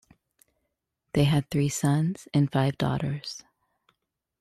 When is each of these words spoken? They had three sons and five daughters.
They 1.13 1.25
had 1.25 1.47
three 1.51 1.69
sons 1.69 2.27
and 2.33 2.51
five 2.51 2.75
daughters. 2.79 3.43